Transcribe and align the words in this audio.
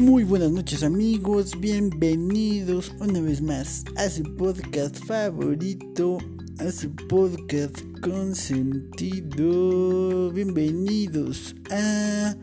Muy 0.00 0.24
buenas 0.24 0.50
noches 0.50 0.82
amigos, 0.82 1.60
bienvenidos 1.60 2.90
una 3.00 3.20
vez 3.20 3.42
más 3.42 3.84
a 3.96 4.08
su 4.08 4.22
podcast 4.34 4.96
favorito, 5.04 6.16
a 6.58 6.72
su 6.72 6.90
podcast 7.06 7.76
con 8.00 8.34
sentido. 8.34 10.32
Bienvenidos 10.32 11.54
a... 11.70 12.34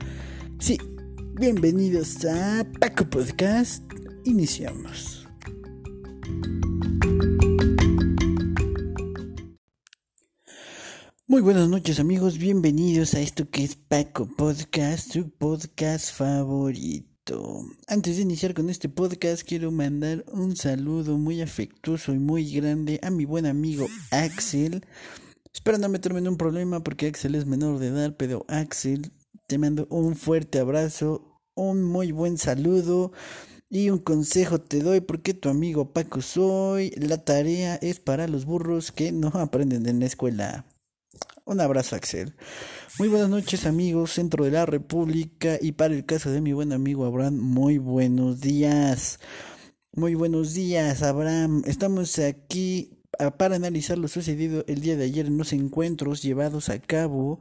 Sí, 0.60 0.78
bienvenidos 1.34 2.24
a 2.26 2.64
Paco 2.80 3.10
Podcast. 3.10 3.84
Iniciamos. 4.24 5.28
Muy 11.26 11.42
buenas 11.42 11.68
noches 11.70 12.00
amigos, 12.00 12.38
bienvenidos 12.38 13.16
a 13.16 13.22
esto 13.22 13.50
que 13.50 13.64
es 13.64 13.76
Paco 13.76 14.28
Podcast, 14.28 15.12
su 15.12 15.32
podcast 15.32 16.14
favorito. 16.14 17.17
Antes 17.88 18.16
de 18.16 18.22
iniciar 18.22 18.54
con 18.54 18.70
este 18.70 18.88
podcast 18.88 19.44
quiero 19.46 19.70
mandar 19.70 20.24
un 20.32 20.56
saludo 20.56 21.18
muy 21.18 21.42
afectuoso 21.42 22.14
y 22.14 22.20
muy 22.20 22.50
grande 22.50 23.02
a 23.04 23.10
mi 23.10 23.26
buen 23.26 23.46
amigo 23.46 23.88
Axel. 24.12 24.86
Espero 25.54 25.78
no 25.78 25.90
meterme 25.90 26.20
en 26.20 26.30
un 26.30 26.38
problema 26.38 26.82
porque 26.84 27.08
Axel 27.08 27.36
es 27.36 27.46
menor 27.46 27.80
de 27.80 27.88
edad, 27.88 28.16
pero 28.18 28.46
Axel, 28.48 29.12
te 29.46 29.58
mando 29.58 29.88
un 29.90 30.16
fuerte 30.16 30.60
abrazo, 30.60 31.42
un 31.54 31.84
muy 31.84 32.14
buen 32.14 32.38
saludo. 32.38 33.12
Y 33.70 33.90
un 33.90 34.00
consejo 34.00 34.62
te 34.62 34.80
doy 34.80 35.02
porque 35.02 35.34
tu 35.34 35.50
amigo 35.50 35.92
Paco 35.92 36.22
soy. 36.22 36.92
La 36.92 37.18
tarea 37.26 37.76
es 37.76 38.00
para 38.00 38.30
los 38.30 38.46
burros 38.46 38.94
que 38.94 39.12
no 39.12 39.28
aprenden 39.34 39.86
en 39.88 40.00
la 40.00 40.06
escuela. 40.06 40.66
Un 41.48 41.62
abrazo, 41.62 41.96
Axel. 41.96 42.36
Muy 43.00 43.08
buenas 43.08 43.30
noches, 43.30 43.66
amigos, 43.66 44.12
centro 44.12 44.44
de 44.44 44.52
la 44.52 44.66
República. 44.66 45.58
Y 45.62 45.72
para 45.72 45.94
el 45.94 46.06
caso 46.06 46.30
de 46.30 46.42
mi 46.42 46.52
buen 46.52 46.74
amigo 46.74 47.06
Abraham, 47.06 47.36
muy 47.36 47.78
buenos 47.78 48.42
días. 48.42 49.22
Muy 49.94 50.14
buenos 50.14 50.54
días, 50.54 51.04
Abraham. 51.04 51.64
Estamos 51.66 52.20
aquí 52.20 53.00
para 53.38 53.56
analizar 53.56 53.98
lo 53.98 54.10
sucedido 54.10 54.66
el 54.68 54.82
día 54.82 54.98
de 54.98 55.06
ayer 55.06 55.28
en 55.28 55.38
los 55.38 55.54
encuentros 55.54 56.22
llevados 56.22 56.68
a 56.68 56.80
cabo, 56.80 57.40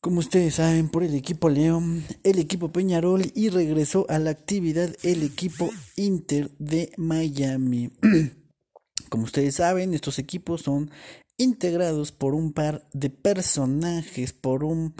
como 0.00 0.20
ustedes 0.20 0.54
saben, 0.54 0.88
por 0.88 1.04
el 1.04 1.14
equipo 1.14 1.50
León, 1.50 2.04
el 2.22 2.38
equipo 2.38 2.72
Peñarol 2.72 3.30
y 3.34 3.50
regresó 3.50 4.06
a 4.08 4.18
la 4.18 4.30
actividad 4.30 4.94
el 5.02 5.24
equipo 5.24 5.68
Inter 5.96 6.52
de 6.58 6.90
Miami. 6.96 7.90
Como 9.10 9.24
ustedes 9.24 9.56
saben, 9.56 9.94
estos 9.94 10.18
equipos 10.18 10.62
son 10.62 10.90
integrados 11.38 12.12
por 12.12 12.34
un 12.34 12.52
par 12.52 12.84
de 12.92 13.10
personajes, 13.10 14.32
por 14.32 14.64
un 14.64 14.94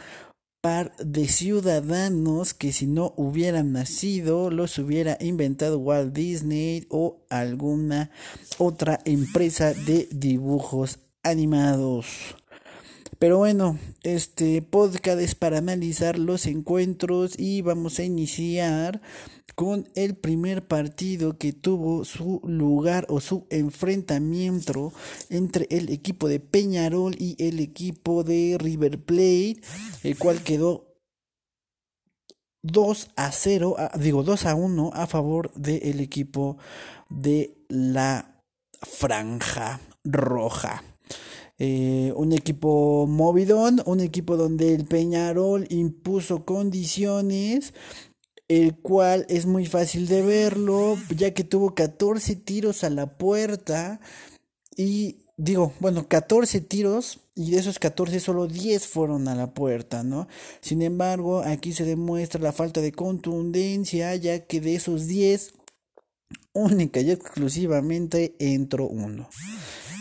par 0.60 0.96
de 0.96 1.28
ciudadanos 1.28 2.54
que 2.54 2.72
si 2.72 2.86
no 2.86 3.12
hubieran 3.16 3.72
nacido 3.72 4.50
los 4.50 4.78
hubiera 4.78 5.18
inventado 5.20 5.78
Walt 5.78 6.14
Disney 6.14 6.86
o 6.88 7.26
alguna 7.28 8.10
otra 8.56 8.98
empresa 9.04 9.74
de 9.74 10.08
dibujos 10.10 11.00
animados. 11.22 12.34
Pero 13.18 13.38
bueno, 13.38 13.78
este 14.04 14.60
podcast 14.60 15.18
es 15.18 15.34
para 15.34 15.58
analizar 15.58 16.18
los 16.18 16.46
encuentros 16.46 17.38
y 17.38 17.62
vamos 17.62 17.98
a 17.98 18.04
iniciar 18.04 19.00
con 19.54 19.88
el 19.94 20.14
primer 20.14 20.68
partido 20.68 21.38
que 21.38 21.52
tuvo 21.52 22.04
su 22.04 22.40
lugar 22.44 23.06
o 23.08 23.20
su 23.20 23.46
enfrentamiento 23.50 24.92
entre 25.30 25.66
el 25.70 25.88
equipo 25.90 26.28
de 26.28 26.38
Peñarol 26.38 27.16
y 27.18 27.34
el 27.42 27.60
equipo 27.60 28.24
de 28.24 28.56
River 28.58 29.02
Plate, 29.02 29.60
el 30.02 30.18
cual 30.18 30.42
quedó 30.42 30.94
2 32.62 33.10
a 33.16 33.32
0, 33.32 33.76
digo 33.98 34.22
2 34.22 34.46
a 34.46 34.54
1 34.54 34.90
a 34.92 35.06
favor 35.06 35.52
del 35.54 36.00
equipo 36.00 36.58
de 37.08 37.56
la 37.68 38.42
franja 38.82 39.80
roja. 40.04 40.82
Eh, 41.58 42.12
un 42.16 42.32
equipo 42.32 43.06
movidón, 43.06 43.80
un 43.86 44.00
equipo 44.00 44.36
donde 44.36 44.74
el 44.74 44.86
Peñarol 44.86 45.66
impuso 45.70 46.44
condiciones 46.44 47.72
el 48.48 48.76
cual 48.76 49.24
es 49.28 49.46
muy 49.46 49.66
fácil 49.66 50.06
de 50.06 50.22
verlo, 50.22 50.98
ya 51.16 51.32
que 51.32 51.44
tuvo 51.44 51.74
14 51.74 52.36
tiros 52.36 52.84
a 52.84 52.90
la 52.90 53.16
puerta 53.16 54.00
y 54.76 55.18
digo, 55.36 55.72
bueno, 55.80 56.08
14 56.08 56.60
tiros 56.60 57.20
y 57.34 57.50
de 57.50 57.58
esos 57.58 57.78
14 57.78 58.20
solo 58.20 58.46
10 58.46 58.86
fueron 58.86 59.28
a 59.28 59.34
la 59.34 59.54
puerta, 59.54 60.02
¿no? 60.02 60.28
Sin 60.60 60.82
embargo, 60.82 61.42
aquí 61.44 61.72
se 61.72 61.84
demuestra 61.84 62.40
la 62.40 62.52
falta 62.52 62.80
de 62.80 62.92
contundencia, 62.92 64.14
ya 64.16 64.46
que 64.46 64.60
de 64.60 64.74
esos 64.74 65.06
10, 65.06 65.54
única 66.52 67.00
y 67.00 67.10
exclusivamente 67.10 68.36
entró 68.38 68.86
uno 68.86 69.28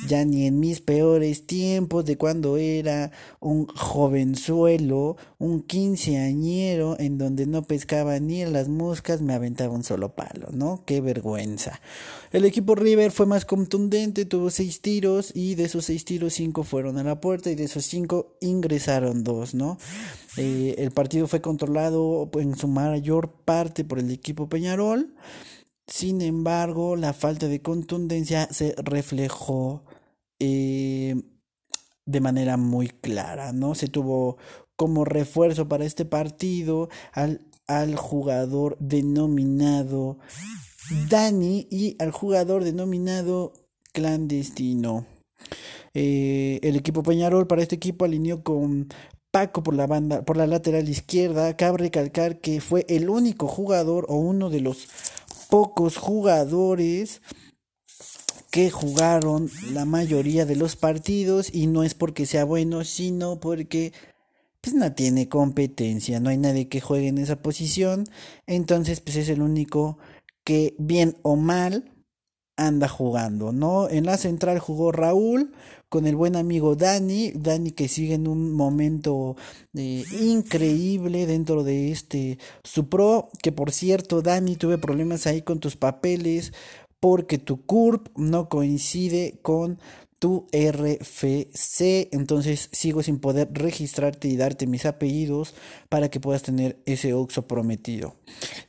ya 0.08 0.26
ni 0.26 0.46
en 0.48 0.60
mis 0.60 0.82
peores 0.82 1.46
tiempos 1.46 2.06
de 2.06 2.18
cuando 2.18 2.58
era 2.58 3.12
un 3.40 3.68
jovenzuelo, 3.68 5.18
un 5.40 5.62
quinceañero 5.62 6.98
en 7.00 7.18
donde 7.18 7.46
no 7.46 7.64
pescaba 7.64 8.20
ni 8.20 8.42
en 8.42 8.54
las 8.54 8.68
moscas, 8.68 9.22
me 9.22 9.34
aventaba 9.34 9.74
un 9.74 9.84
solo 9.84 10.16
palo, 10.16 10.50
¿no? 10.52 10.84
Qué 10.86 11.02
vergüenza. 11.02 11.80
El 12.32 12.46
equipo 12.46 12.76
River 12.76 13.12
fue 13.12 13.26
más 13.26 13.46
contundente, 13.46 14.26
tuvo 14.26 14.50
seis 14.50 14.82
tiros 14.82 15.32
y 15.36 15.56
de 15.56 15.66
esos 15.66 15.86
seis 15.86 16.04
tiros 16.06 16.34
cinco 16.34 16.64
fueron 16.64 16.98
a 16.98 17.04
la 17.04 17.22
puerta 17.22 17.52
y 17.52 17.56
de 17.56 17.66
esos 17.66 17.86
cinco 17.86 18.38
ingresaron 18.42 19.24
dos, 19.24 19.54
¿no? 19.54 19.78
Eh, 20.38 20.76
el 20.80 20.92
partido 20.92 21.28
fue 21.28 21.42
controlado 21.42 22.30
en 22.40 22.56
su 22.56 22.68
mayor 22.68 23.32
parte 23.46 23.84
por 23.84 24.00
el 24.00 24.12
equipo 24.12 24.50
Peñarol. 24.50 25.14
Sin 25.88 26.22
embargo, 26.22 26.96
la 26.96 27.14
falta 27.14 27.48
de 27.48 27.62
contundencia 27.62 28.48
se 28.52 28.74
reflejó 28.78 29.84
eh, 30.40 31.16
de 32.06 32.22
manera 32.22 32.58
muy 32.58 32.90
clara, 32.90 33.54
¿no? 33.54 33.76
Se 33.76 33.88
tuvo 33.88 34.38
como 34.76 35.06
refuerzo 35.06 35.68
para 35.68 35.86
este 35.86 36.06
partido 36.06 36.90
al, 37.14 37.46
al 37.68 37.96
jugador 37.96 38.78
denominado 38.80 40.18
Dani 41.10 41.68
y 41.70 41.96
al 42.00 42.12
jugador 42.12 42.64
denominado 42.64 43.54
clandestino. 43.94 45.06
Eh, 45.94 46.60
el 46.64 46.76
equipo 46.76 47.04
Peñarol 47.04 47.48
para 47.48 47.62
este 47.62 47.76
equipo 47.76 48.06
alineó 48.06 48.44
con 48.44 48.90
Paco 49.32 49.64
por 49.64 49.76
la 49.76 49.88
banda, 49.88 50.24
por 50.24 50.38
la 50.38 50.48
lateral 50.48 50.90
izquierda. 50.90 51.56
Cabe 51.56 51.78
recalcar 51.78 52.40
que 52.40 52.62
fue 52.62 52.86
el 52.90 53.10
único 53.10 53.48
jugador 53.48 54.06
o 54.10 54.16
uno 54.16 54.50
de 54.50 54.62
los 54.62 54.88
pocos 55.50 55.98
jugadores 55.98 57.22
que 58.54 58.70
jugaron 58.70 59.50
la 59.72 59.84
mayoría 59.84 60.46
de 60.46 60.56
los 60.56 60.76
partidos 60.76 61.52
y 61.52 61.66
no 61.66 61.82
es 61.82 61.96
porque 61.96 62.28
sea 62.28 62.46
bueno, 62.46 62.84
sino 62.84 63.40
porque 63.40 63.94
pues 64.62 64.76
no 64.76 64.94
tiene 64.94 65.28
competencia, 65.28 66.20
no 66.20 66.30
hay 66.30 66.38
nadie 66.38 66.68
que 66.68 66.80
juegue 66.80 67.08
en 67.08 67.18
esa 67.18 67.42
posición, 67.42 68.06
entonces 68.46 69.00
pues 69.02 69.16
es 69.16 69.30
el 69.30 69.42
único 69.42 69.98
que 70.44 70.76
bien 70.78 71.18
o 71.24 71.36
mal 71.36 71.92
anda 72.56 72.88
jugando, 72.88 73.52
¿no? 73.52 73.90
En 73.90 74.06
la 74.06 74.18
central 74.18 74.60
jugó 74.60 74.92
Raúl 74.92 75.52
con 75.90 76.06
el 76.06 76.16
buen 76.16 76.36
amigo 76.36 76.76
Dani, 76.76 77.32
Dani 77.32 77.72
que 77.72 77.88
sigue 77.88 78.14
en 78.14 78.28
un 78.28 78.52
momento 78.52 79.36
eh, 79.76 80.04
increíble 80.22 81.26
dentro 81.26 81.64
de 81.64 81.92
este 81.92 82.38
su 82.64 82.88
pro, 82.88 83.30
que 83.42 83.52
por 83.52 83.72
cierto 83.72 84.22
Dani 84.22 84.56
tuve 84.58 84.78
problemas 84.78 85.26
ahí 85.26 85.42
con 85.42 85.60
tus 85.60 85.76
papeles 85.76 86.54
porque 87.04 87.38
tu 87.38 87.66
CURP 87.66 88.08
no 88.16 88.48
coincide 88.48 89.38
con 89.42 89.78
tu 90.20 90.48
RFC, 90.54 92.08
entonces 92.14 92.70
sigo 92.72 93.04
sin 93.04 93.20
poder 93.20 93.50
registrarte 93.52 94.30
y 94.30 94.38
darte 94.38 94.68
mis 94.68 94.86
apellidos 94.86 95.54
para 95.90 96.10
que 96.10 96.22
puedas 96.22 96.44
tener 96.44 96.82
ese 96.86 97.14
OXO 97.14 97.46
prometido. 97.46 98.16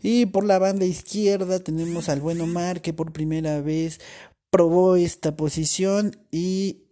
Y 0.03 0.27
por 0.27 0.45
la 0.45 0.59
banda 0.59 0.85
izquierda 0.85 1.61
tenemos 1.61 2.09
al 2.09 2.21
buen 2.21 2.41
Omar 2.41 2.81
que 2.83 2.93
por 2.93 3.13
primera 3.13 3.61
vez 3.61 4.01
probó 4.51 4.97
esta 4.97 5.37
posición 5.37 6.17
y 6.33 6.89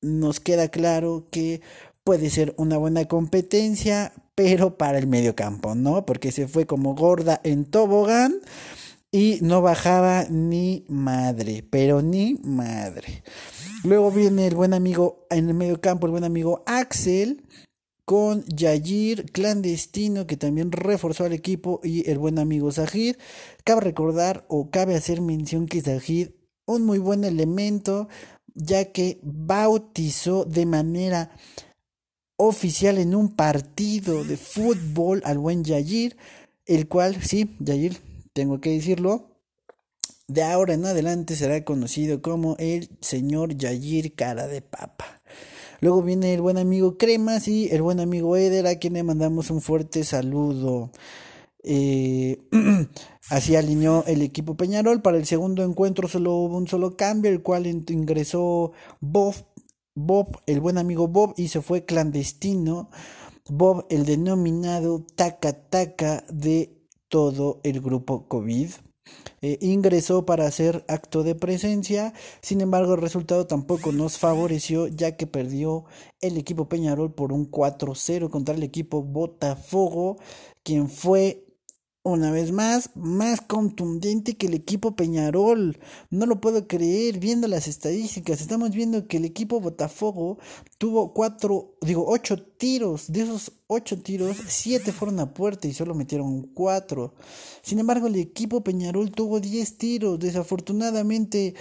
nos 0.00 0.38
queda 0.38 0.68
claro 0.68 1.26
que 1.28 1.60
puede 2.04 2.30
ser 2.30 2.54
una 2.56 2.76
buena 2.76 3.06
competencia, 3.06 4.12
pero 4.36 4.78
para 4.78 4.98
el 4.98 5.08
medio 5.08 5.34
campo, 5.34 5.74
¿no? 5.74 6.06
Porque 6.06 6.30
se 6.30 6.46
fue 6.46 6.66
como 6.66 6.94
gorda 6.94 7.40
en 7.42 7.64
tobogán 7.64 8.36
y 9.14 9.38
no 9.42 9.62
bajaba 9.62 10.24
ni 10.28 10.84
madre, 10.88 11.64
pero 11.70 12.02
ni 12.02 12.34
madre. 12.42 13.22
Luego 13.84 14.10
viene 14.10 14.48
el 14.48 14.56
buen 14.56 14.74
amigo 14.74 15.24
en 15.30 15.46
el 15.46 15.54
medio 15.54 15.80
campo, 15.80 16.06
el 16.06 16.10
buen 16.10 16.24
amigo 16.24 16.64
Axel 16.66 17.44
con 18.04 18.44
Yayir 18.46 19.30
clandestino 19.30 20.26
que 20.26 20.36
también 20.36 20.72
reforzó 20.72 21.22
al 21.26 21.32
equipo 21.32 21.80
y 21.84 22.10
el 22.10 22.18
buen 22.18 22.40
amigo 22.40 22.72
Zahid. 22.72 23.14
Cabe 23.62 23.82
recordar 23.82 24.44
o 24.48 24.70
cabe 24.70 24.96
hacer 24.96 25.20
mención 25.20 25.68
que 25.68 25.80
Zahid 25.80 26.30
un 26.66 26.84
muy 26.84 26.98
buen 26.98 27.22
elemento 27.22 28.08
ya 28.52 28.86
que 28.90 29.20
bautizó 29.22 30.44
de 30.44 30.66
manera 30.66 31.30
oficial 32.36 32.98
en 32.98 33.14
un 33.14 33.36
partido 33.36 34.24
de 34.24 34.36
fútbol 34.36 35.22
al 35.24 35.38
buen 35.38 35.62
Yayir 35.62 36.16
el 36.66 36.88
cual, 36.88 37.22
sí, 37.22 37.54
Yair, 37.60 38.00
tengo 38.34 38.60
que 38.60 38.70
decirlo, 38.70 39.30
de 40.26 40.42
ahora 40.42 40.74
en 40.74 40.84
adelante 40.84 41.36
será 41.36 41.64
conocido 41.64 42.20
como 42.20 42.56
el 42.58 42.90
señor 43.00 43.56
Yair 43.56 44.14
Cara 44.14 44.48
de 44.48 44.60
Papa. 44.60 45.22
Luego 45.80 46.02
viene 46.02 46.34
el 46.34 46.40
buen 46.40 46.58
amigo 46.58 46.98
Cremas 46.98 47.46
y 47.46 47.68
el 47.70 47.82
buen 47.82 48.00
amigo 48.00 48.36
Eder, 48.36 48.66
a 48.66 48.76
quien 48.76 48.94
le 48.94 49.02
mandamos 49.02 49.50
un 49.50 49.60
fuerte 49.60 50.02
saludo. 50.02 50.90
Eh, 51.62 52.38
así 53.30 53.54
alineó 53.54 54.04
el 54.06 54.22
equipo 54.22 54.56
Peñarol. 54.56 55.00
Para 55.00 55.16
el 55.16 55.26
segundo 55.26 55.62
encuentro 55.62 56.08
solo 56.08 56.34
hubo 56.34 56.56
un 56.56 56.66
solo 56.66 56.96
cambio, 56.96 57.30
el 57.30 57.42
cual 57.42 57.66
ingresó 57.66 58.72
Bob, 59.00 59.34
Bob, 59.94 60.40
el 60.46 60.60
buen 60.60 60.78
amigo 60.78 61.06
Bob, 61.06 61.34
y 61.36 61.48
se 61.48 61.60
fue 61.60 61.84
clandestino. 61.84 62.88
Bob, 63.48 63.86
el 63.90 64.06
denominado 64.06 65.04
taca 65.14 65.52
taca 65.52 66.24
de 66.30 66.73
todo 67.14 67.60
el 67.62 67.80
grupo 67.80 68.26
COVID. 68.26 68.70
Eh, 69.40 69.58
ingresó 69.60 70.26
para 70.26 70.48
hacer 70.48 70.84
acto 70.88 71.22
de 71.22 71.36
presencia, 71.36 72.12
sin 72.40 72.60
embargo 72.60 72.94
el 72.94 73.00
resultado 73.00 73.46
tampoco 73.46 73.92
nos 73.92 74.18
favoreció 74.18 74.88
ya 74.88 75.16
que 75.16 75.28
perdió 75.28 75.84
el 76.20 76.36
equipo 76.38 76.68
Peñarol 76.68 77.14
por 77.14 77.32
un 77.32 77.48
4-0 77.48 78.30
contra 78.30 78.56
el 78.56 78.64
equipo 78.64 79.04
Botafogo, 79.04 80.16
quien 80.64 80.88
fue 80.88 81.43
una 82.04 82.30
vez 82.30 82.52
más, 82.52 82.90
más 82.94 83.40
contundente 83.40 84.36
que 84.36 84.46
el 84.46 84.54
equipo 84.54 84.94
Peñarol. 84.94 85.78
No 86.10 86.26
lo 86.26 86.38
puedo 86.38 86.68
creer 86.68 87.18
viendo 87.18 87.48
las 87.48 87.66
estadísticas. 87.66 88.42
Estamos 88.42 88.72
viendo 88.72 89.08
que 89.08 89.16
el 89.16 89.24
equipo 89.24 89.58
Botafogo 89.58 90.38
tuvo 90.76 91.14
cuatro, 91.14 91.76
digo, 91.80 92.04
ocho 92.06 92.36
tiros. 92.36 93.10
De 93.10 93.22
esos 93.22 93.52
ocho 93.68 93.98
tiros, 94.02 94.36
siete 94.46 94.92
fueron 94.92 95.18
a 95.18 95.32
puerta 95.32 95.66
y 95.66 95.72
solo 95.72 95.94
metieron 95.94 96.42
cuatro. 96.42 97.14
Sin 97.62 97.78
embargo, 97.78 98.06
el 98.06 98.16
equipo 98.16 98.62
Peñarol 98.62 99.10
tuvo 99.10 99.40
diez 99.40 99.78
tiros. 99.78 100.18
Desafortunadamente, 100.18 101.54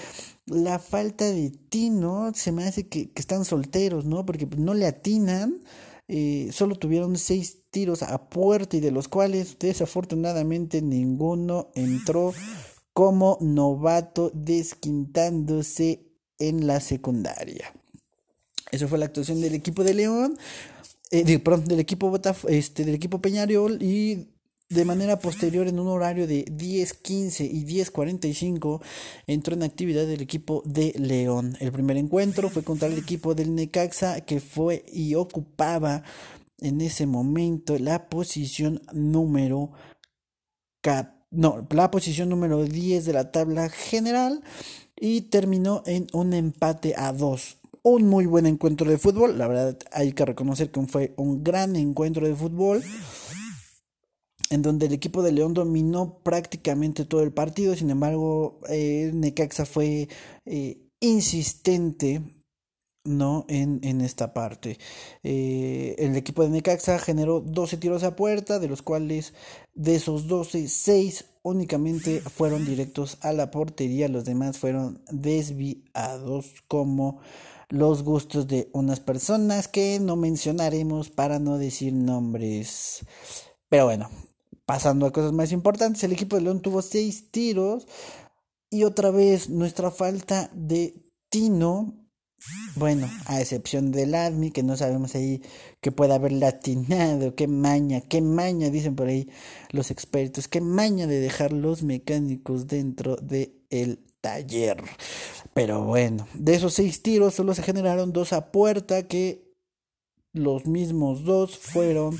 la 0.45 0.77
falta 0.77 1.23
de 1.23 1.51
tino 1.51 2.33
se 2.35 2.51
me 2.51 2.65
hace 2.65 2.89
que, 2.89 3.09
que 3.11 3.21
están 3.21 3.45
solteros, 3.45 4.03
¿no? 4.03 4.25
Porque 4.25 4.45
no 4.57 4.73
le 4.73 4.87
atinan. 4.87 5.61
Eh, 6.07 6.49
solo 6.51 6.75
tuvieron 6.75 7.17
seis 7.17 7.59
tiros 7.71 8.03
a 8.03 8.29
puerta 8.29 8.77
y 8.77 8.79
de 8.81 8.91
los 8.91 9.07
cuales 9.07 9.57
desafortunadamente 9.57 10.81
ninguno 10.81 11.71
entró 11.75 12.33
como 12.93 13.37
novato 13.41 14.29
desquintándose 14.33 16.05
en 16.39 16.67
la 16.67 16.79
secundaria. 16.79 17.73
Eso 18.71 18.87
fue 18.87 18.97
la 18.97 19.05
actuación 19.05 19.39
del 19.39 19.55
equipo 19.55 19.83
de 19.83 19.93
León, 19.93 20.37
eh, 21.11 21.23
del 21.23 21.79
equipo 21.79 22.19
este, 22.47 22.85
del 22.85 22.95
equipo 22.95 23.19
Peñarol 23.19 23.81
y 23.81 24.32
de 24.73 24.85
manera 24.85 25.19
posterior, 25.19 25.67
en 25.67 25.79
un 25.79 25.87
horario 25.87 26.27
de 26.27 26.45
10.15 26.45 27.49
y 27.51 27.65
10.45, 27.65 28.81
entró 29.27 29.55
en 29.55 29.63
actividad 29.63 30.09
el 30.09 30.21
equipo 30.21 30.63
de 30.65 30.93
León. 30.97 31.55
El 31.59 31.71
primer 31.71 31.97
encuentro 31.97 32.49
fue 32.49 32.63
contra 32.63 32.87
el 32.87 32.97
equipo 32.97 33.35
del 33.35 33.55
Necaxa, 33.55 34.21
que 34.21 34.39
fue 34.39 34.83
y 34.91 35.15
ocupaba 35.15 36.03
en 36.59 36.81
ese 36.81 37.05
momento 37.05 37.77
la 37.77 38.09
posición 38.09 38.81
número 38.91 39.71
no, 41.31 41.65
la 41.71 41.89
posición 41.89 42.29
número 42.29 42.63
10 42.63 43.05
de 43.05 43.13
la 43.13 43.31
tabla 43.31 43.69
general 43.69 44.43
y 44.95 45.21
terminó 45.21 45.81
en 45.85 46.07
un 46.13 46.33
empate 46.33 46.93
a 46.97 47.13
2 47.13 47.57
un 47.83 48.07
muy 48.07 48.25
buen 48.25 48.45
encuentro 48.45 48.89
de 48.89 48.97
fútbol. 48.97 49.37
La 49.37 49.47
verdad, 49.47 49.77
hay 49.91 50.13
que 50.13 50.25
reconocer 50.25 50.71
que 50.71 50.81
fue 50.87 51.13
un 51.17 51.43
gran 51.43 51.75
encuentro 51.75 52.25
de 52.25 52.33
fútbol 52.33 52.81
en 54.53 54.61
donde 54.61 54.85
el 54.85 54.93
equipo 54.93 55.23
de 55.23 55.31
León 55.31 55.53
dominó 55.53 56.19
prácticamente 56.23 57.05
todo 57.05 57.23
el 57.23 57.31
partido, 57.31 57.75
sin 57.75 57.89
embargo, 57.89 58.59
eh, 58.69 59.11
Necaxa 59.13 59.65
fue 59.65 60.07
eh, 60.45 60.89
insistente 60.99 62.21
¿no? 63.05 63.45
En, 63.49 63.81
en 63.83 64.01
esta 64.01 64.33
parte. 64.33 64.77
Eh, 65.23 65.95
el 65.97 66.15
equipo 66.15 66.43
de 66.43 66.49
Necaxa 66.49 66.99
generó 66.99 67.41
12 67.41 67.77
tiros 67.77 68.03
a 68.03 68.15
puerta, 68.15 68.59
de 68.59 68.69
los 68.69 68.81
cuales 68.81 69.33
de 69.73 69.95
esos 69.95 70.27
12, 70.27 70.67
6 70.69 71.25
únicamente 71.41 72.21
fueron 72.21 72.65
directos 72.65 73.17
a 73.21 73.33
la 73.33 73.51
portería, 73.51 74.07
los 74.07 74.23
demás 74.23 74.57
fueron 74.57 75.01
desviados 75.11 76.63
como 76.69 77.19
los 77.69 78.03
gustos 78.03 78.47
de 78.47 78.69
unas 78.71 78.99
personas 78.99 79.67
que 79.67 79.99
no 79.99 80.15
mencionaremos 80.15 81.09
para 81.09 81.39
no 81.39 81.57
decir 81.57 81.91
nombres. 81.91 83.05
Pero 83.67 83.85
bueno, 83.85 84.09
Pasando 84.65 85.05
a 85.05 85.11
cosas 85.11 85.33
más 85.33 85.51
importantes, 85.51 86.03
el 86.03 86.13
equipo 86.13 86.35
de 86.35 86.43
León 86.43 86.61
tuvo 86.61 86.81
seis 86.81 87.31
tiros 87.31 87.85
y 88.69 88.85
otra 88.85 89.11
vez 89.11 89.49
nuestra 89.49 89.91
falta 89.91 90.49
de 90.53 90.95
tino. 91.29 91.99
Bueno, 92.75 93.09
a 93.25 93.39
excepción 93.39 93.91
del 93.91 94.15
Admi, 94.15 94.51
que 94.51 94.63
no 94.63 94.75
sabemos 94.75 95.15
ahí 95.15 95.41
que 95.81 95.91
pueda 95.91 96.15
haber 96.15 96.33
latinado, 96.33 97.35
qué 97.35 97.47
maña, 97.47 98.01
qué 98.01 98.21
maña, 98.21 98.69
dicen 98.69 98.95
por 98.95 99.07
ahí 99.07 99.29
los 99.71 99.91
expertos, 99.91 100.47
qué 100.47 100.59
maña 100.59 101.07
de 101.07 101.19
dejar 101.19 101.53
los 101.53 101.83
mecánicos 101.83 102.67
dentro 102.67 103.15
del 103.17 103.65
el 103.69 104.03
taller. 104.21 104.81
Pero 105.53 105.83
bueno, 105.83 106.27
de 106.33 106.55
esos 106.55 106.73
seis 106.73 107.01
tiros 107.03 107.33
solo 107.33 107.53
se 107.53 107.63
generaron 107.63 108.11
dos 108.11 108.33
a 108.33 108.51
puerta, 108.51 109.07
que 109.07 109.53
los 110.33 110.65
mismos 110.65 111.23
dos 111.23 111.57
fueron 111.57 112.17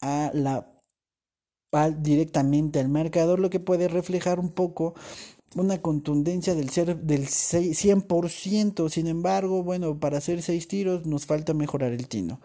a 0.00 0.30
la 0.34 0.79
directamente 1.98 2.80
al 2.80 2.88
marcador, 2.88 3.38
lo 3.38 3.50
que 3.50 3.60
puede 3.60 3.88
reflejar 3.88 4.40
un 4.40 4.50
poco 4.50 4.94
una 5.56 5.82
contundencia 5.82 6.54
del 6.54 6.70
ser 6.70 6.96
del 7.00 7.26
100%. 7.26 8.88
Sin 8.88 9.06
embargo, 9.06 9.62
bueno, 9.62 9.98
para 9.98 10.18
hacer 10.18 10.42
seis 10.42 10.68
tiros 10.68 11.06
nos 11.06 11.26
falta 11.26 11.54
mejorar 11.54 11.92
el 11.92 12.08
tino. 12.08 12.40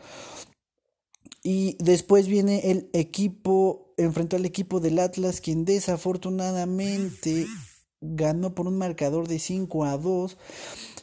Y 1.43 1.77
después 1.79 2.27
viene 2.27 2.71
el 2.71 2.89
equipo, 2.93 3.93
enfrentó 3.97 4.35
al 4.35 4.45
equipo 4.45 4.79
del 4.79 4.97
Atlas, 4.97 5.41
quien 5.41 5.63
desafortunadamente 5.63 7.45
ganó 8.01 8.55
por 8.55 8.67
un 8.67 8.77
marcador 8.77 9.27
de 9.27 9.37
5 9.39 9.85
a 9.85 9.97
2. 9.97 10.37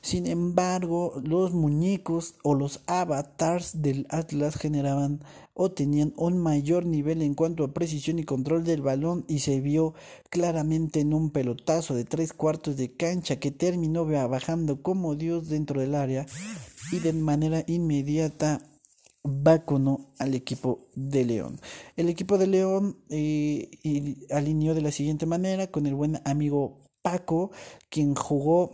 Sin 0.03 0.27
embargo, 0.27 1.23
los 1.25 1.53
muñecos 1.53 2.35
o 2.43 2.55
los 2.55 2.81
avatars 2.87 3.83
del 3.83 4.07
Atlas 4.11 4.57
generaban 4.57 5.21
o 5.55 5.71
tenían 5.71 6.13
un 6.17 6.39
mayor 6.39 6.87
nivel 6.87 7.23
en 7.23 7.35
cuanto 7.35 7.63
a 7.63 7.73
precisión 7.73 8.19
y 8.19 8.25
control 8.25 8.65
del 8.65 8.83
balón 8.83 9.25
y 9.29 9.39
se 9.39 9.61
vio 9.61 9.95
claramente 10.29 11.01
en 11.01 11.15
un 11.15 11.31
pelotazo 11.31 11.95
de 11.95 12.05
tres 12.05 12.33
cuartos 12.33 12.77
de 12.77 12.97
cancha 12.97 13.37
que 13.37 13.53
terminó 13.53 14.05
bajando 14.05 14.83
como 14.83 15.15
Dios 15.15 15.49
dentro 15.49 15.81
del 15.81 15.95
área 15.95 16.27
y 16.91 16.99
de 16.99 17.13
manera 17.13 17.63
inmediata 17.69 18.61
vacunó 19.23 20.13
al 20.19 20.35
equipo 20.35 20.89
de 20.97 21.25
León. 21.25 21.61
El 21.97 22.09
equipo 22.09 22.39
de 22.39 22.49
León 22.49 22.97
eh, 23.09 23.71
alineó 24.31 24.75
de 24.75 24.83
la 24.83 24.91
siguiente 24.91 25.27
manera 25.27 25.69
con 25.69 25.87
el 25.87 25.95
buen 25.95 26.21
amigo 26.25 26.81
Paco, 27.03 27.51
quien 27.89 28.15
jugó 28.15 28.71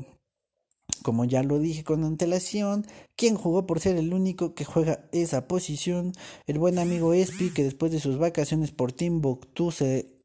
como 0.98 1.24
ya 1.24 1.42
lo 1.42 1.58
dije 1.58 1.84
con 1.84 2.04
antelación, 2.04 2.86
quien 3.16 3.36
jugó 3.36 3.66
por 3.66 3.80
ser 3.80 3.96
el 3.96 4.12
único 4.12 4.54
que 4.54 4.64
juega 4.64 5.08
esa 5.12 5.48
posición, 5.48 6.12
el 6.46 6.58
buen 6.58 6.78
amigo 6.78 7.14
Espi, 7.14 7.50
que 7.50 7.64
después 7.64 7.92
de 7.92 8.00
sus 8.00 8.18
vacaciones 8.18 8.70
por 8.70 8.92
Timbuktu 8.92 9.70
se 9.70 10.18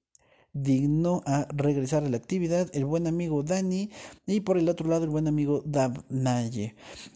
dignó 0.54 1.24
a 1.26 1.48
regresar 1.52 2.04
a 2.04 2.10
la 2.10 2.18
actividad, 2.18 2.70
el 2.74 2.86
buen 2.86 3.08
amigo 3.08 3.44
Dani. 3.44 3.90
Y 4.26 4.42
por 4.42 4.58
el 4.58 4.70
otro 4.70 4.88
lado 4.88 5.04
el 5.04 5.10
buen 5.10 5.28
amigo 5.28 5.64
Dav 5.66 6.06
Naye. 6.10 6.76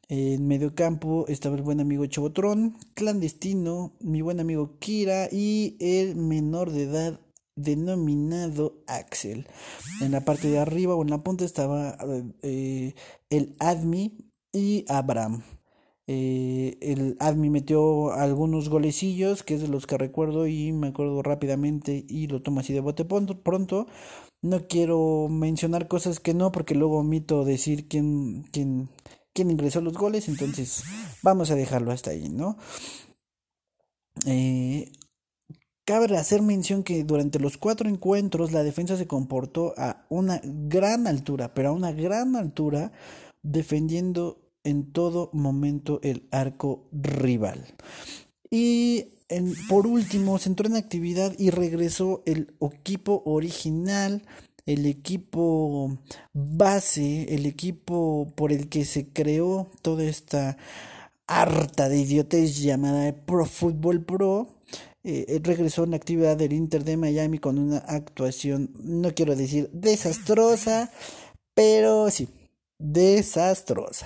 En 0.09 0.47
medio 0.47 0.75
campo 0.75 1.25
estaba 1.27 1.55
el 1.55 1.61
buen 1.61 1.79
amigo 1.79 2.05
Chobotrón, 2.07 2.77
clandestino, 2.95 3.93
mi 4.01 4.21
buen 4.21 4.39
amigo 4.39 4.77
Kira 4.79 5.29
y 5.31 5.77
el 5.79 6.15
menor 6.15 6.71
de 6.71 6.83
edad 6.83 7.19
denominado 7.57 8.81
Axel. 8.87 9.47
En 9.99 10.11
la 10.11 10.21
parte 10.21 10.47
de 10.49 10.59
arriba 10.59 10.95
o 10.95 11.01
en 11.01 11.09
la 11.09 11.23
punta 11.23 11.43
estaba 11.43 11.97
eh, 12.41 12.93
el 13.29 13.55
Admi 13.59 14.17
y 14.53 14.85
Abraham. 14.87 15.43
Eh, 16.09 16.77
el 16.79 17.17
Admi 17.19 17.49
metió 17.49 18.13
algunos 18.13 18.69
golecillos, 18.69 19.43
que 19.43 19.55
es 19.55 19.61
de 19.61 19.67
los 19.67 19.85
que 19.87 19.97
recuerdo 19.97 20.47
y 20.47 20.71
me 20.71 20.87
acuerdo 20.87 21.21
rápidamente 21.21 22.05
y 22.07 22.27
lo 22.27 22.41
tomo 22.41 22.61
así 22.61 22.71
de 22.71 22.79
bote 22.79 23.03
pronto. 23.03 23.87
No 24.41 24.67
quiero 24.67 25.27
mencionar 25.29 25.87
cosas 25.87 26.19
que 26.21 26.33
no, 26.33 26.51
porque 26.51 26.75
luego 26.75 26.99
omito 26.99 27.43
decir 27.43 27.87
quién, 27.89 28.43
quién, 28.51 28.89
quién 29.33 29.51
ingresó 29.51 29.81
los 29.81 29.97
goles, 29.97 30.29
entonces 30.29 30.83
vamos 31.23 31.51
a 31.51 31.55
dejarlo 31.55 31.91
hasta 31.91 32.11
ahí, 32.11 32.29
¿no? 32.29 32.57
Eh, 34.25 34.91
Cabe 35.88 36.17
hacer 36.17 36.41
mención 36.41 36.84
que 36.84 37.06
durante 37.06 37.39
los 37.39 37.58
cuatro 37.58 37.88
encuentros 37.88 38.51
la 38.51 38.62
defensa 38.62 38.98
se 38.98 39.08
comportó 39.08 39.74
a 39.77 40.06
una 40.10 40.41
gran 40.44 41.08
altura, 41.08 41.53
pero 41.53 41.70
a 41.70 41.72
una 41.72 41.94
gran 41.94 42.36
altura, 42.36 42.91
defendiendo 43.41 44.38
en 44.65 44.91
todo 44.91 45.29
momento 45.32 46.01
el 46.03 46.27
arco 46.29 46.89
rival. 46.91 47.65
Y 48.51 49.06
por 49.70 49.88
último, 49.88 50.38
se 50.39 50.50
entró 50.50 50.67
en 50.67 50.75
actividad 50.75 51.34
y 51.39 51.51
regresó 51.51 52.22
el 52.25 52.53
equipo 52.60 53.24
original, 53.25 54.24
el 54.65 54.88
equipo 54.88 55.98
base, 56.34 57.34
el 57.34 57.46
equipo 57.46 58.34
por 58.36 58.51
el 58.51 58.67
que 58.67 58.84
se 58.84 59.08
creó 59.08 59.70
toda 59.82 60.03
esta 60.03 60.58
harta 61.27 61.88
de 61.88 62.01
idiotez 62.01 62.58
llamada 62.62 63.15
Pro 63.25 63.46
Football 63.46 64.03
Pro. 64.03 64.50
Eh, 65.03 65.39
regresó 65.43 65.83
en 65.83 65.93
actividad 65.93 66.35
del 66.35 66.53
Inter 66.53 66.83
de 66.83 66.97
Miami 66.97 67.39
con 67.39 67.57
una 67.59 67.77
actuación, 67.77 68.71
no 68.83 69.13
quiero 69.13 69.35
decir 69.35 69.69
desastrosa, 69.71 70.91
pero 71.53 72.09
sí, 72.09 72.27
desastrosa. 72.77 74.05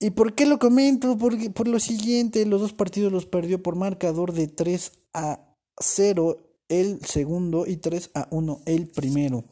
¿Y 0.00 0.10
por 0.10 0.34
qué 0.34 0.46
lo 0.46 0.58
comento? 0.58 1.18
Porque, 1.18 1.50
por 1.50 1.68
lo 1.68 1.80
siguiente, 1.80 2.46
los 2.46 2.60
dos 2.60 2.72
partidos 2.72 3.12
los 3.12 3.26
perdió 3.26 3.62
por 3.62 3.76
marcador 3.76 4.32
de 4.32 4.46
3 4.46 4.92
a 5.14 5.40
0 5.80 6.38
el 6.68 7.00
segundo 7.04 7.66
y 7.66 7.76
3 7.76 8.10
a 8.14 8.28
1 8.30 8.60
el 8.66 8.86
primero. 8.88 9.44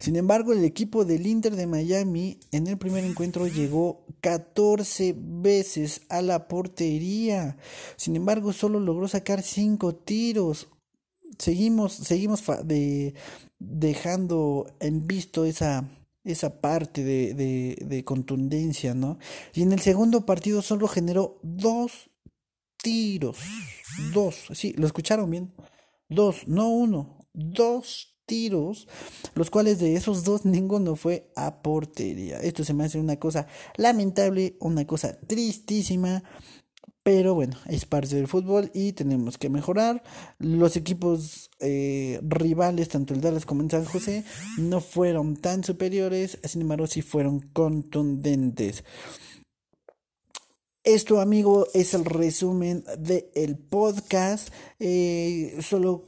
Sin 0.00 0.14
embargo, 0.14 0.52
el 0.52 0.64
equipo 0.64 1.04
del 1.04 1.26
Inter 1.26 1.56
de 1.56 1.66
Miami 1.66 2.38
en 2.52 2.68
el 2.68 2.78
primer 2.78 3.04
encuentro 3.04 3.48
llegó 3.48 4.06
14 4.20 5.14
veces 5.16 6.02
a 6.08 6.22
la 6.22 6.46
portería. 6.46 7.56
Sin 7.96 8.14
embargo, 8.14 8.52
solo 8.52 8.78
logró 8.78 9.08
sacar 9.08 9.42
5 9.42 9.96
tiros. 9.96 10.68
Seguimos, 11.38 11.94
seguimos 11.94 12.44
de, 12.64 13.14
dejando 13.58 14.72
en 14.78 15.04
visto 15.08 15.44
esa, 15.44 15.88
esa 16.22 16.60
parte 16.60 17.02
de, 17.02 17.34
de, 17.34 17.84
de, 17.84 18.04
contundencia, 18.04 18.94
¿no? 18.94 19.18
Y 19.52 19.62
en 19.62 19.72
el 19.72 19.80
segundo 19.80 20.24
partido 20.24 20.62
solo 20.62 20.86
generó 20.86 21.40
dos 21.42 22.08
tiros. 22.76 23.38
Dos, 24.12 24.46
sí, 24.54 24.74
lo 24.76 24.86
escucharon 24.86 25.28
bien. 25.28 25.52
Dos, 26.08 26.46
no 26.46 26.68
uno, 26.68 27.18
dos 27.32 28.17
tiros, 28.28 28.86
los 29.34 29.50
cuales 29.50 29.80
de 29.80 29.96
esos 29.96 30.22
dos 30.22 30.44
ninguno 30.44 30.94
fue 30.94 31.32
a 31.34 31.62
portería. 31.62 32.38
Esto 32.38 32.62
se 32.62 32.74
me 32.74 32.84
hace 32.84 33.00
una 33.00 33.16
cosa 33.16 33.48
lamentable, 33.76 34.56
una 34.60 34.86
cosa 34.86 35.18
tristísima. 35.26 36.22
Pero 37.02 37.34
bueno, 37.34 37.56
es 37.66 37.86
parte 37.86 38.16
del 38.16 38.28
fútbol 38.28 38.70
y 38.74 38.92
tenemos 38.92 39.38
que 39.38 39.48
mejorar. 39.48 40.02
Los 40.38 40.76
equipos 40.76 41.48
eh, 41.58 42.20
rivales, 42.22 42.90
tanto 42.90 43.14
el 43.14 43.22
Dallas 43.22 43.46
como 43.46 43.62
el 43.62 43.70
San 43.70 43.86
José, 43.86 44.24
no 44.58 44.82
fueron 44.82 45.36
tan 45.36 45.64
superiores, 45.64 46.38
sin 46.44 46.60
embargo 46.60 46.86
sí 46.86 47.00
fueron 47.00 47.40
contundentes. 47.40 48.84
Esto, 50.84 51.22
amigo, 51.22 51.66
es 51.72 51.94
el 51.94 52.04
resumen 52.04 52.84
del 52.98 53.56
podcast. 53.56 54.52
Eh, 54.78 55.56
solo 55.62 56.02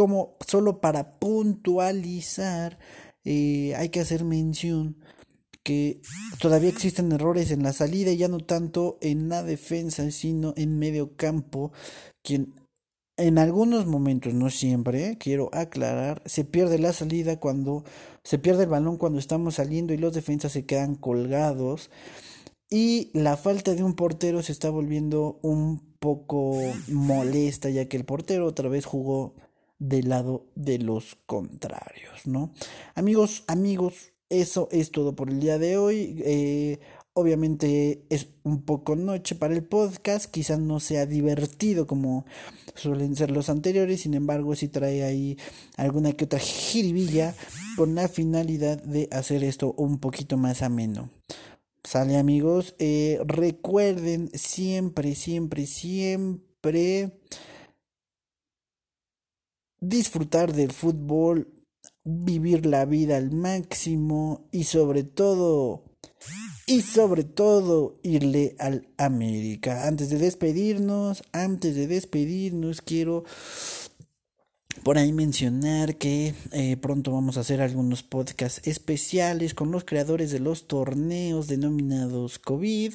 como 0.00 0.38
solo 0.46 0.80
para 0.80 1.18
puntualizar, 1.18 2.78
eh, 3.22 3.74
hay 3.76 3.90
que 3.90 4.00
hacer 4.00 4.24
mención 4.24 4.96
que 5.62 6.00
todavía 6.40 6.70
existen 6.70 7.12
errores 7.12 7.50
en 7.50 7.62
la 7.62 7.74
salida, 7.74 8.10
ya 8.14 8.26
no 8.26 8.38
tanto 8.38 8.96
en 9.02 9.28
la 9.28 9.42
defensa, 9.42 10.10
sino 10.10 10.54
en 10.56 10.78
medio 10.78 11.16
campo, 11.16 11.72
quien 12.22 12.54
en 13.18 13.36
algunos 13.36 13.84
momentos, 13.84 14.32
no 14.32 14.48
siempre, 14.48 15.18
quiero 15.18 15.50
aclarar, 15.52 16.22
se 16.24 16.46
pierde 16.46 16.78
la 16.78 16.94
salida 16.94 17.38
cuando 17.38 17.84
se 18.24 18.38
pierde 18.38 18.62
el 18.62 18.70
balón 18.70 18.96
cuando 18.96 19.18
estamos 19.18 19.56
saliendo 19.56 19.92
y 19.92 19.98
los 19.98 20.14
defensas 20.14 20.52
se 20.52 20.64
quedan 20.64 20.94
colgados. 20.94 21.90
Y 22.70 23.10
la 23.12 23.36
falta 23.36 23.74
de 23.74 23.82
un 23.82 23.96
portero 23.96 24.42
se 24.42 24.52
está 24.52 24.70
volviendo 24.70 25.40
un 25.42 25.94
poco 25.98 26.58
molesta, 26.88 27.68
ya 27.68 27.84
que 27.84 27.98
el 27.98 28.06
portero 28.06 28.46
otra 28.46 28.70
vez 28.70 28.86
jugó 28.86 29.34
del 29.80 30.10
lado 30.10 30.46
de 30.54 30.78
los 30.78 31.16
contrarios, 31.26 32.26
¿no? 32.26 32.52
Amigos, 32.94 33.42
amigos, 33.48 34.12
eso 34.28 34.68
es 34.70 34.92
todo 34.92 35.16
por 35.16 35.30
el 35.30 35.40
día 35.40 35.58
de 35.58 35.76
hoy. 35.78 36.22
Eh, 36.24 36.78
obviamente 37.14 38.04
es 38.10 38.28
un 38.44 38.62
poco 38.62 38.94
noche 38.94 39.34
para 39.34 39.54
el 39.54 39.64
podcast, 39.64 40.30
quizás 40.30 40.60
no 40.60 40.80
sea 40.80 41.06
divertido 41.06 41.86
como 41.86 42.24
suelen 42.74 43.16
ser 43.16 43.30
los 43.30 43.48
anteriores, 43.48 44.02
sin 44.02 44.14
embargo 44.14 44.54
sí 44.54 44.68
trae 44.68 45.02
ahí 45.02 45.36
alguna 45.76 46.12
que 46.12 46.26
otra 46.26 46.38
jiribilla 46.38 47.34
con 47.76 47.94
la 47.94 48.06
finalidad 48.06 48.80
de 48.82 49.08
hacer 49.10 49.42
esto 49.42 49.74
un 49.76 49.98
poquito 49.98 50.36
más 50.36 50.62
ameno. 50.62 51.10
Sale 51.82 52.18
amigos, 52.18 52.74
eh, 52.78 53.18
recuerden 53.24 54.30
siempre, 54.34 55.14
siempre, 55.14 55.66
siempre 55.66 57.12
disfrutar 59.80 60.52
del 60.52 60.72
fútbol 60.72 61.48
vivir 62.04 62.66
la 62.66 62.84
vida 62.84 63.16
al 63.16 63.30
máximo 63.30 64.48
y 64.52 64.64
sobre 64.64 65.04
todo 65.04 65.84
y 66.66 66.82
sobre 66.82 67.24
todo 67.24 67.94
irle 68.02 68.54
al 68.58 68.88
América. 68.96 69.86
Antes 69.86 70.10
de 70.10 70.18
despedirnos, 70.18 71.22
antes 71.32 71.74
de 71.74 71.86
despedirnos 71.86 72.80
quiero 72.80 73.24
por 74.82 74.96
ahí 74.96 75.12
mencionar 75.12 75.96
que 75.96 76.34
eh, 76.52 76.76
pronto 76.76 77.12
vamos 77.12 77.36
a 77.36 77.40
hacer 77.40 77.60
algunos 77.60 78.02
podcasts 78.02 78.66
especiales 78.66 79.54
con 79.54 79.70
los 79.72 79.84
creadores 79.84 80.30
de 80.30 80.40
los 80.40 80.68
torneos 80.68 81.48
denominados 81.48 82.38
COVID, 82.38 82.94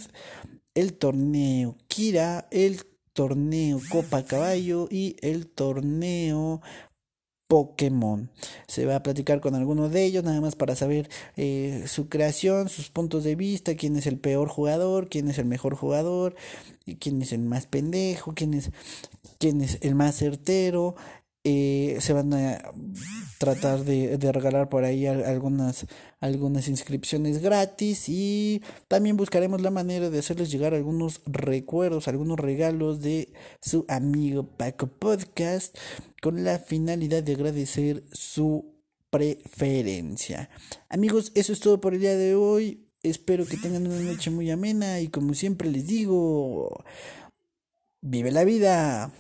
el 0.73 0.93
torneo 0.93 1.77
Kira, 1.87 2.47
el 2.51 2.81
torneo 3.15 3.79
Copa 3.89 4.25
Caballo 4.25 4.87
y 4.91 5.15
el 5.21 5.47
torneo 5.47 6.61
Pokémon. 7.47 8.29
Se 8.67 8.85
va 8.85 8.97
a 8.97 9.03
platicar 9.03 9.39
con 9.39 9.55
alguno 9.55 9.87
de 9.87 10.03
ellos, 10.03 10.23
nada 10.23 10.41
más 10.41 10.55
para 10.55 10.75
saber 10.75 11.09
eh, 11.37 11.85
su 11.87 12.09
creación, 12.09 12.67
sus 12.67 12.89
puntos 12.89 13.23
de 13.23 13.35
vista, 13.35 13.75
quién 13.75 13.95
es 13.95 14.05
el 14.05 14.19
peor 14.19 14.49
jugador, 14.49 15.07
quién 15.07 15.29
es 15.29 15.37
el 15.37 15.45
mejor 15.45 15.75
jugador, 15.75 16.35
quién 16.99 17.21
es 17.21 17.31
el 17.31 17.39
más 17.39 17.67
pendejo, 17.67 18.33
quién 18.35 18.53
es, 18.53 18.71
quién 19.39 19.61
es 19.61 19.77
el 19.81 19.95
más 19.95 20.17
certero, 20.17 20.95
eh, 21.47 21.97
se 21.99 22.11
van 22.11 22.33
a 22.33 22.59
tratar 23.37 23.83
de, 23.83 24.17
regalar 24.31 24.67
por 24.67 24.83
ahí 24.83 25.05
algunas 25.05 26.67
inscripciones 26.67 27.39
gratis 27.39 28.09
y 28.09 28.63
también 28.87 29.15
buscaremos 29.15 29.61
la 29.61 29.69
manera 29.69 30.09
de 30.09 30.17
hacerles 30.17 30.49
llegar 30.49 30.73
algunos 30.73 31.21
recuerdos, 31.27 32.07
algunos 32.07 32.39
regalos 32.39 32.99
de 33.01 33.31
su 33.61 33.85
amigo 33.89 34.47
Paco 34.57 34.87
Podcast 34.87 35.77
con 36.19 36.43
la 36.43 36.57
finalidad 36.57 37.21
de 37.21 37.33
agradecer 37.33 38.03
su 38.11 38.73
preferencia. 39.11 40.49
Amigos, 40.89 41.31
eso 41.35 41.53
es 41.53 41.59
todo 41.59 41.79
por 41.79 41.93
el 41.93 41.99
día 41.99 42.17
de 42.17 42.33
hoy. 42.33 42.87
Espero 43.03 43.45
que 43.45 43.57
tengan 43.57 43.85
una 43.85 43.99
noche 43.99 44.31
muy 44.31 44.49
amena 44.49 44.99
y 44.99 45.09
como 45.09 45.35
siempre 45.35 45.69
les 45.69 45.85
digo, 45.85 46.83
vive 48.01 48.31
la 48.31 48.43
vida 48.45 49.13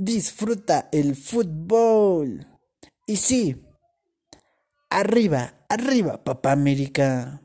disfruta 0.00 0.88
el 0.92 1.14
fútbol. 1.14 2.46
Y 3.06 3.16
sí, 3.16 3.66
arriba, 4.88 5.66
arriba, 5.68 6.24
papá 6.24 6.52
América. 6.52 7.42